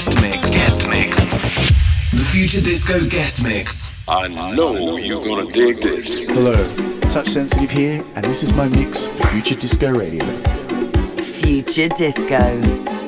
guest 0.00 0.22
mix. 0.22 0.56
Guest 0.56 0.88
mix. 0.88 1.16
The 2.12 2.26
Future 2.32 2.62
Disco 2.62 3.06
guest 3.06 3.42
mix. 3.42 4.02
I 4.08 4.28
know 4.28 4.96
you're 4.96 5.22
gonna 5.22 5.50
dig 5.50 5.82
this. 5.82 6.24
Hello, 6.24 6.56
Touch 7.10 7.28
Sensitive 7.28 7.70
here, 7.70 8.02
and 8.14 8.24
this 8.24 8.42
is 8.42 8.54
my 8.54 8.66
mix 8.68 9.06
for 9.06 9.26
Future 9.26 9.56
Disco 9.56 9.90
Radio. 9.90 10.24
Future 11.16 11.88
Disco. 11.88 12.99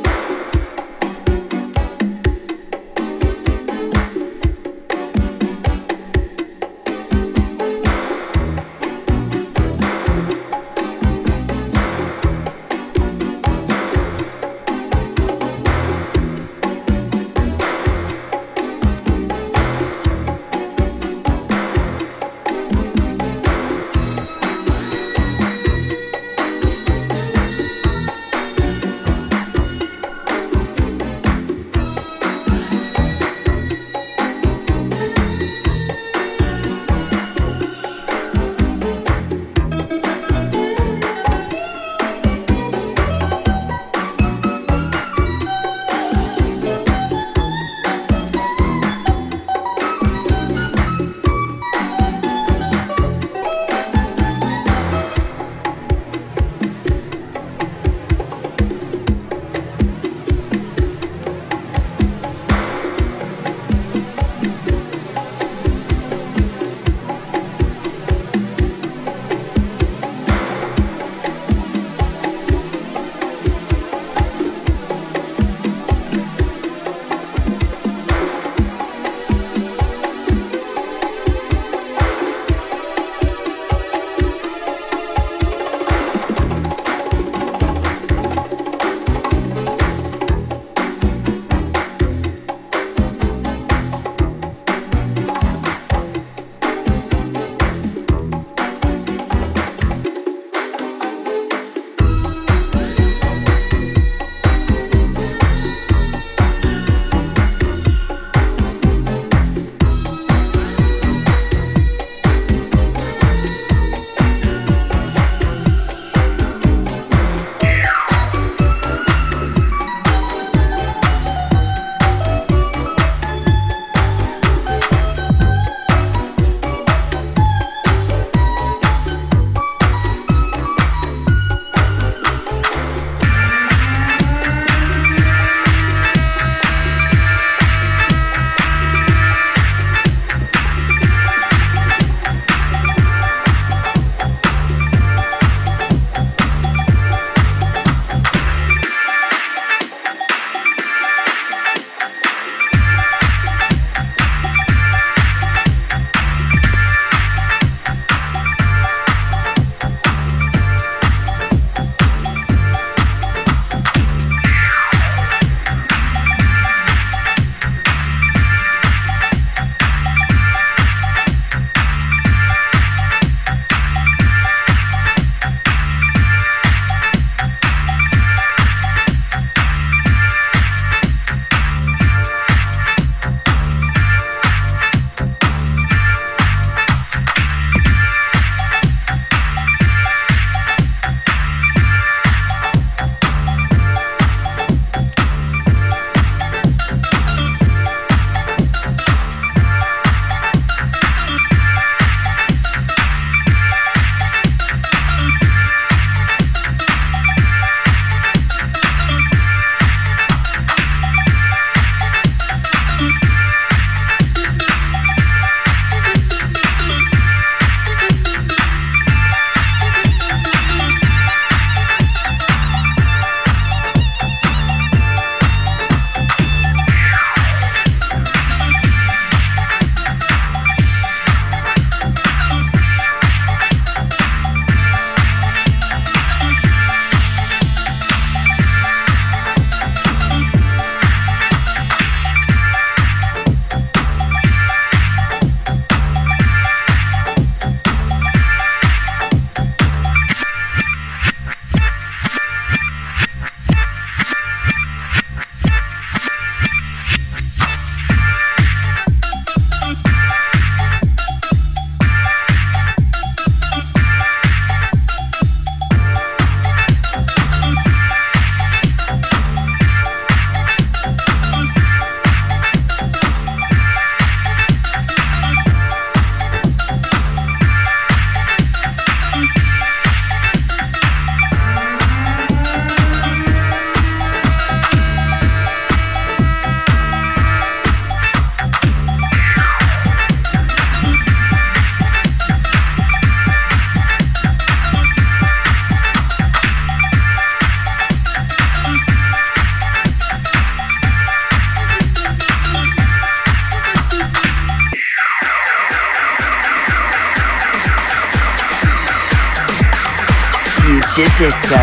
Disco. 311.42 311.81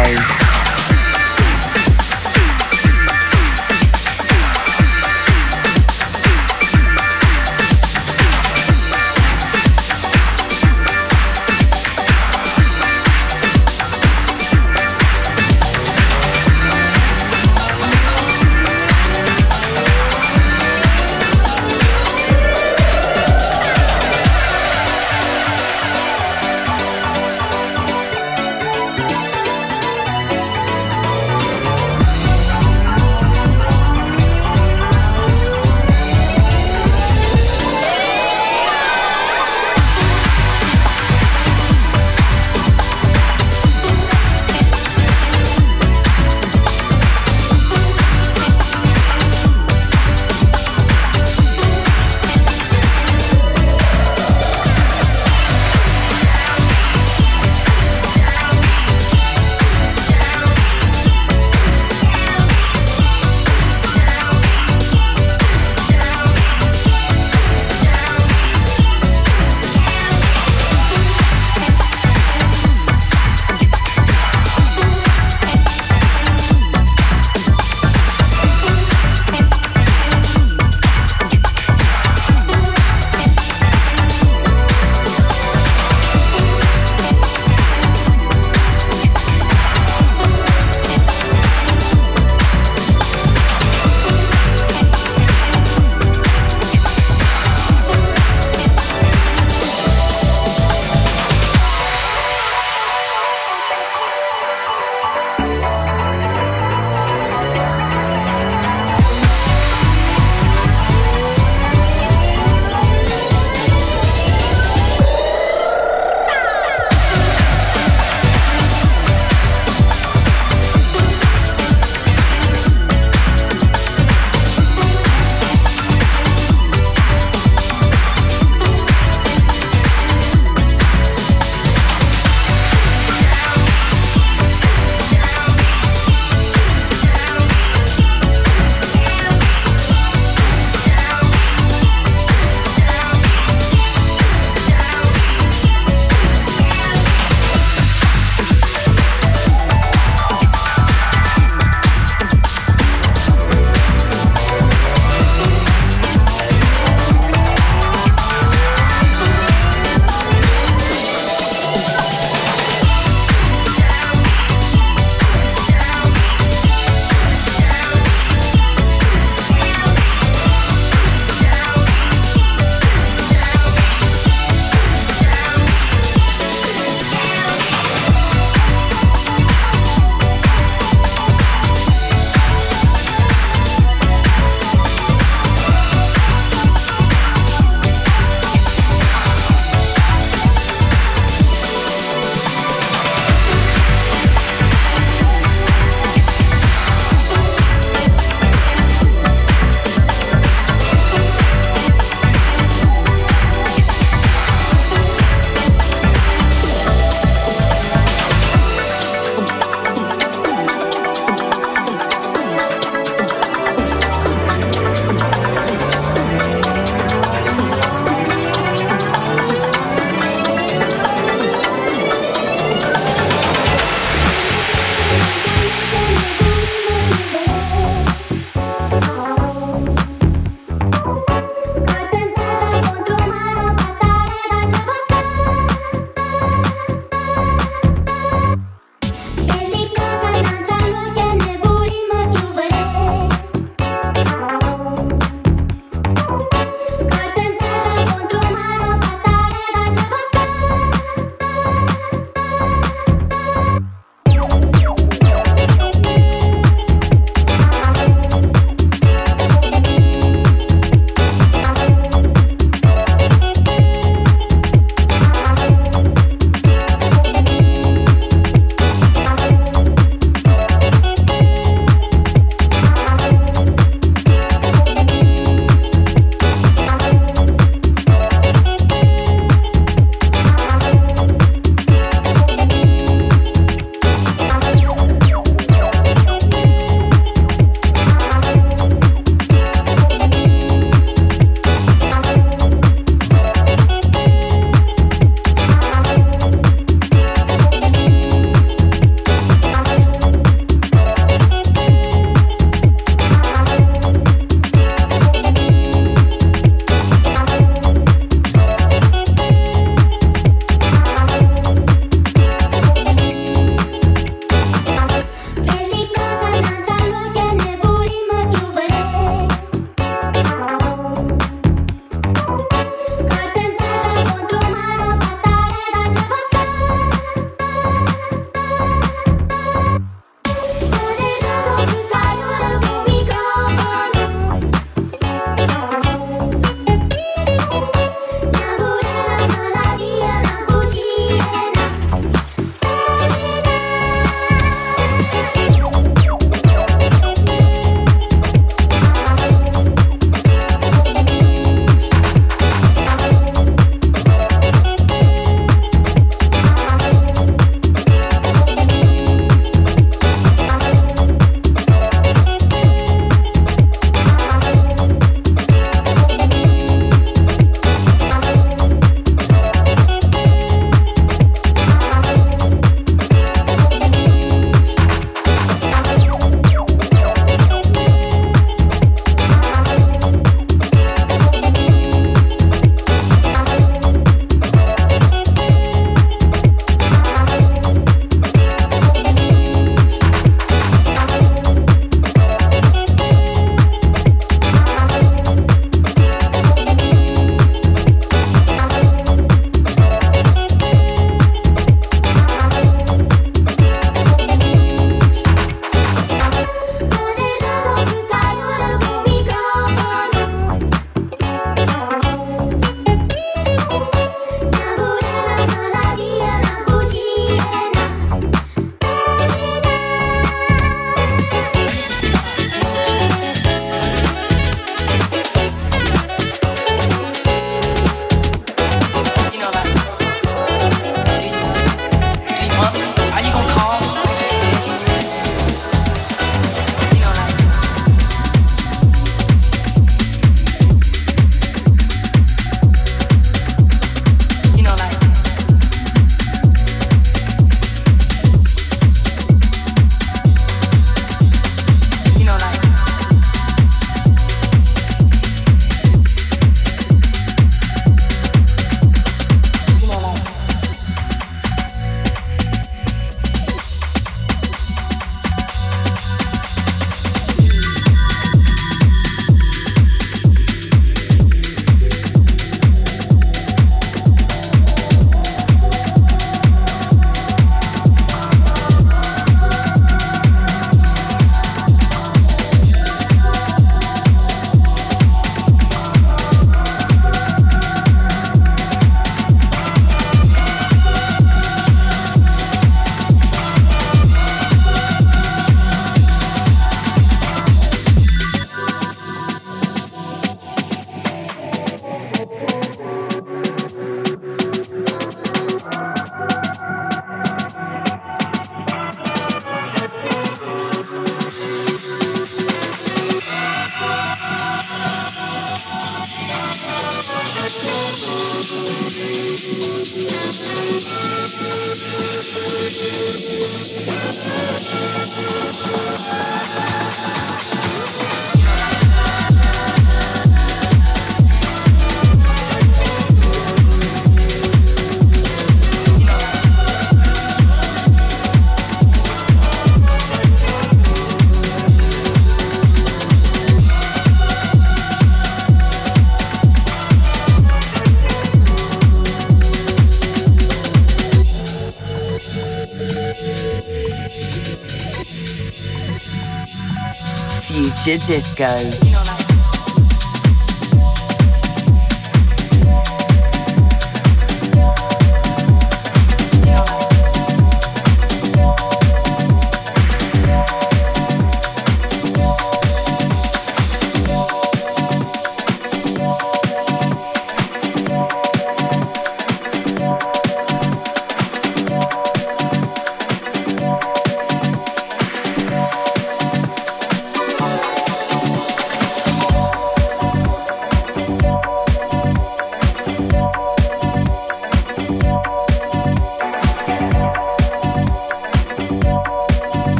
Disco. 558.18 559.09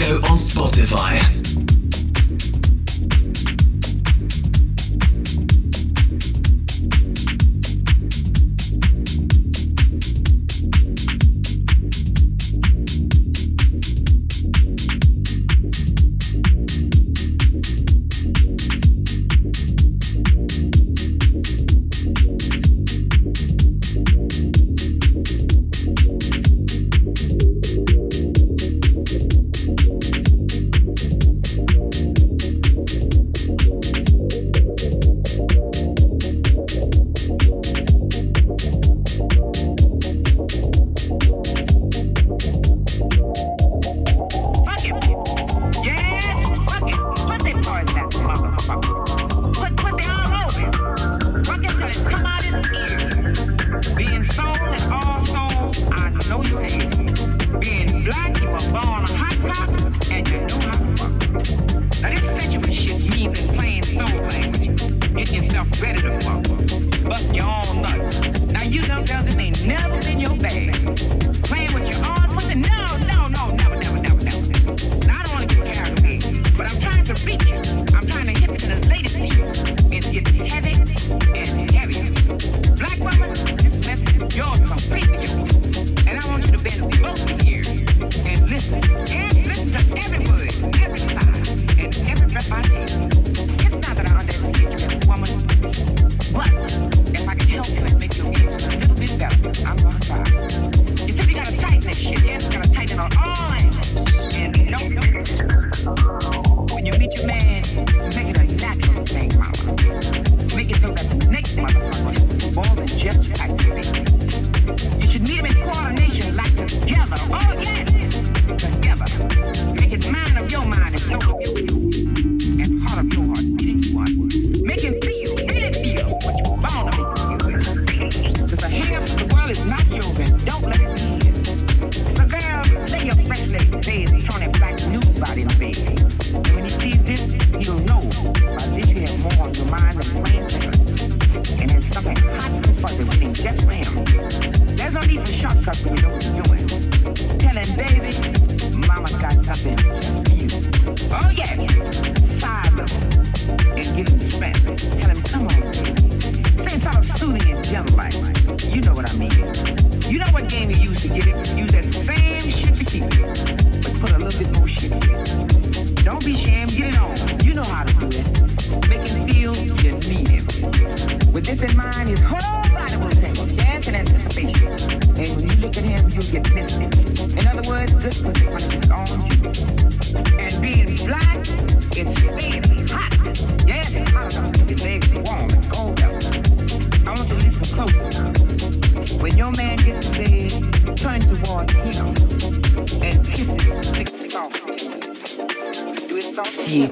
Disco 0.00 0.14
on 0.32 0.38
Spotify. 0.38 1.19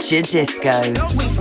Future 0.09 0.23
Disco. 0.23 1.38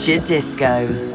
Future 0.00 0.24
Disco. 0.24 1.09